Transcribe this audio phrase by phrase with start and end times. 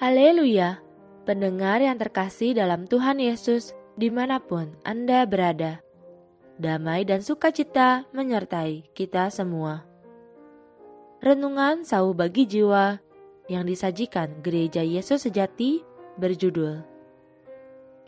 [0.00, 0.80] Haleluya!
[1.28, 5.84] Pendengar yang terkasih dalam Tuhan Yesus, di mana pun Anda berada,
[6.56, 9.84] damai dan sukacita menyertai kita semua.
[11.20, 12.96] Renungan Sau Bagi Jiwa
[13.52, 15.84] yang disajikan Gereja Yesus Sejati
[16.16, 16.80] berjudul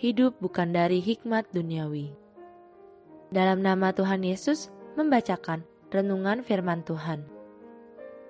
[0.00, 2.08] Hidup Bukan Dari Hikmat Duniawi.
[3.36, 5.60] Dalam nama Tuhan Yesus membacakan
[5.92, 7.20] renungan firman Tuhan.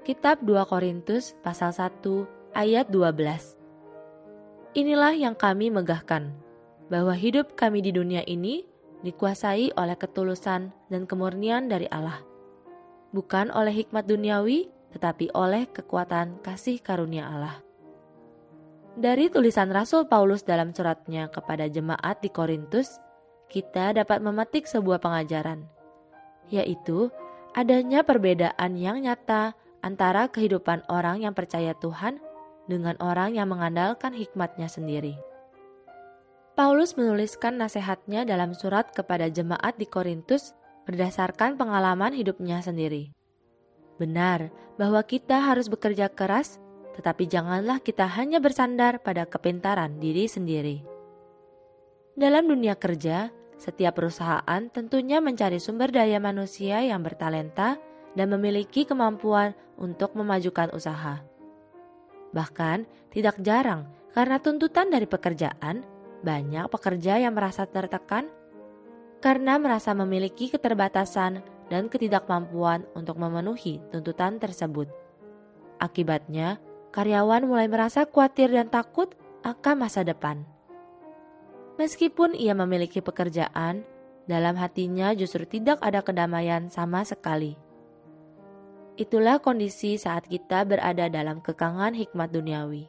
[0.02, 3.56] Kitab 2 Korintus pasal 1 ayat 12.
[4.77, 6.33] Inilah yang kami megahkan,
[6.93, 8.65] bahwa hidup kami di dunia ini
[9.01, 12.20] dikuasai oleh ketulusan dan kemurnian dari Allah.
[13.12, 17.57] Bukan oleh hikmat duniawi, tetapi oleh kekuatan kasih karunia Allah.
[18.93, 23.01] Dari tulisan Rasul Paulus dalam suratnya kepada jemaat di Korintus,
[23.48, 25.65] kita dapat memetik sebuah pengajaran,
[26.52, 27.09] yaitu
[27.57, 32.21] adanya perbedaan yang nyata antara kehidupan orang yang percaya Tuhan
[32.71, 35.18] dengan orang yang mengandalkan hikmatnya sendiri.
[36.52, 40.52] Paulus menuliskan nasihatnya dalam surat kepada jemaat di Korintus
[40.85, 43.10] berdasarkan pengalaman hidupnya sendiri.
[43.96, 46.60] Benar bahwa kita harus bekerja keras,
[46.93, 50.85] tetapi janganlah kita hanya bersandar pada kepintaran diri sendiri.
[52.13, 57.80] Dalam dunia kerja, setiap perusahaan tentunya mencari sumber daya manusia yang bertalenta
[58.13, 61.24] dan memiliki kemampuan untuk memajukan usaha.
[62.33, 65.84] Bahkan, tidak jarang karena tuntutan dari pekerjaan,
[66.25, 68.28] banyak pekerja yang merasa tertekan
[69.22, 74.91] karena merasa memiliki keterbatasan dan ketidakmampuan untuk memenuhi tuntutan tersebut.
[75.78, 76.59] Akibatnya,
[76.93, 79.15] karyawan mulai merasa khawatir dan takut
[79.47, 80.44] akan masa depan.
[81.81, 83.83] Meskipun ia memiliki pekerjaan,
[84.28, 87.59] dalam hatinya justru tidak ada kedamaian sama sekali.
[89.01, 92.85] Itulah kondisi saat kita berada dalam kekangan hikmat duniawi.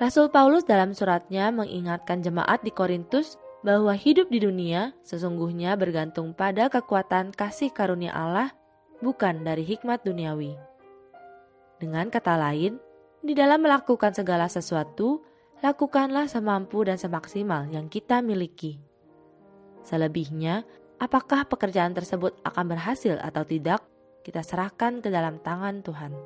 [0.00, 6.66] Rasul Paulus dalam suratnya mengingatkan jemaat di Korintus bahwa hidup di dunia sesungguhnya bergantung pada
[6.72, 8.50] kekuatan kasih karunia Allah,
[9.04, 10.56] bukan dari hikmat duniawi.
[11.78, 12.80] Dengan kata lain,
[13.24, 15.24] di dalam melakukan segala sesuatu,
[15.60, 18.80] lakukanlah semampu dan semaksimal yang kita miliki.
[19.84, 20.64] Selebihnya,
[20.96, 23.84] apakah pekerjaan tersebut akan berhasil atau tidak,
[24.24, 26.16] kita serahkan ke dalam tangan Tuhan.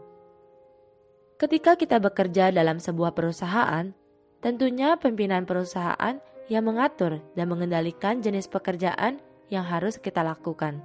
[1.35, 3.91] Ketika kita bekerja dalam sebuah perusahaan,
[4.39, 9.19] tentunya pimpinan perusahaan yang mengatur dan mengendalikan jenis pekerjaan
[9.51, 10.79] yang harus kita lakukan.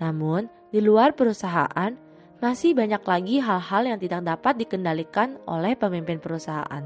[0.00, 1.96] Namun, di luar perusahaan,
[2.40, 6.84] masih banyak lagi hal-hal yang tidak dapat dikendalikan oleh pemimpin perusahaan,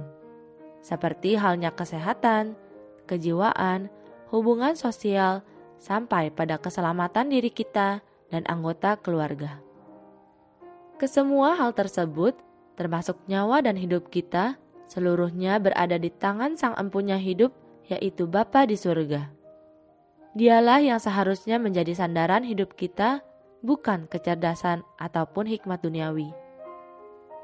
[0.78, 2.54] seperti halnya kesehatan,
[3.10, 3.90] kejiwaan,
[4.30, 5.42] hubungan sosial,
[5.82, 9.58] sampai pada keselamatan diri kita dan anggota keluarga.
[10.96, 12.38] Kesemua hal tersebut,
[12.78, 14.56] termasuk nyawa dan hidup kita,
[14.90, 17.52] seluruhnya berada di tangan Sang Empunya Hidup,
[17.90, 19.28] yaitu Bapa di surga.
[20.34, 23.24] Dialah yang seharusnya menjadi sandaran hidup kita,
[23.66, 26.30] bukan kecerdasan ataupun hikmat duniawi.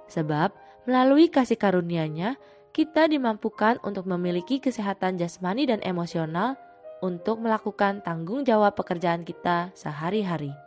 [0.07, 0.55] Sebab
[0.87, 2.39] melalui kasih karunia-Nya,
[2.71, 6.55] kita dimampukan untuk memiliki kesehatan jasmani dan emosional
[7.01, 10.66] untuk melakukan tanggung jawab pekerjaan kita sehari-hari.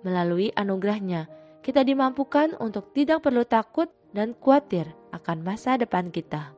[0.00, 1.28] Melalui anugerahnya,
[1.60, 6.56] kita dimampukan untuk tidak perlu takut dan khawatir akan masa depan kita.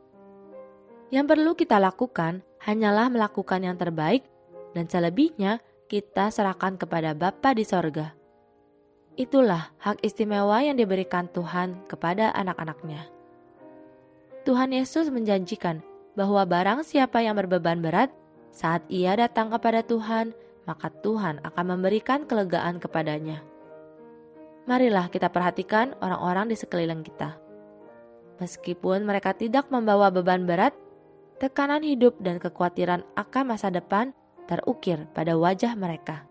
[1.13, 4.25] Yang perlu kita lakukan hanyalah melakukan yang terbaik
[4.73, 5.61] dan selebihnya
[5.91, 8.17] kita serahkan kepada Bapa di sorga.
[9.13, 13.13] Itulah hak istimewa yang diberikan Tuhan kepada anak-anaknya.
[14.49, 15.85] Tuhan Yesus menjanjikan
[16.17, 18.09] bahwa barang siapa yang berbeban berat,
[18.49, 20.33] saat ia datang kepada Tuhan,
[20.69, 23.43] maka Tuhan akan memberikan kelegaan kepadanya.
[24.63, 27.35] Marilah kita perhatikan orang-orang di sekeliling kita.
[28.39, 30.75] Meskipun mereka tidak membawa beban berat,
[31.43, 34.15] tekanan hidup dan kekhawatiran akan masa depan
[34.47, 36.27] terukir pada wajah mereka.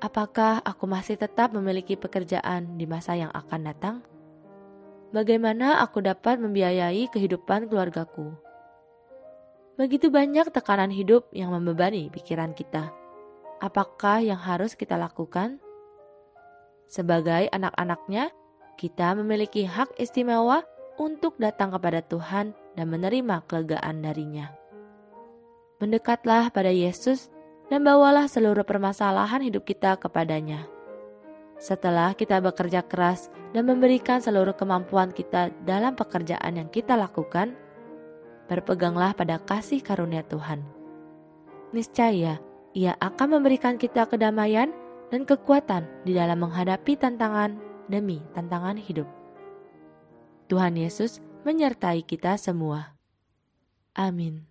[0.00, 3.96] Apakah aku masih tetap memiliki pekerjaan di masa yang akan datang?
[5.12, 8.32] Bagaimana aku dapat membiayai kehidupan keluargaku?
[9.80, 12.99] Begitu banyak tekanan hidup yang membebani pikiran kita.
[13.60, 15.60] Apakah yang harus kita lakukan?
[16.88, 18.32] Sebagai anak-anaknya,
[18.80, 20.64] kita memiliki hak istimewa
[20.96, 24.48] untuk datang kepada Tuhan dan menerima kelegaan darinya.
[25.76, 27.28] Mendekatlah pada Yesus
[27.68, 30.64] dan bawalah seluruh permasalahan hidup kita kepadanya.
[31.60, 37.52] Setelah kita bekerja keras dan memberikan seluruh kemampuan kita dalam pekerjaan yang kita lakukan,
[38.48, 40.64] berpeganglah pada kasih karunia Tuhan.
[41.76, 42.40] Niscaya,
[42.74, 44.70] Ia akan memberikan kita kedamaian
[45.10, 47.58] dan kekuatan di dalam menghadapi tantangan
[47.90, 49.06] demi tantangan hidup.
[50.46, 52.94] Tuhan Yesus menyertai kita semua.
[53.94, 54.49] Amin.